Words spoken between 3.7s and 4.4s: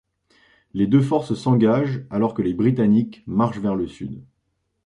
le sud.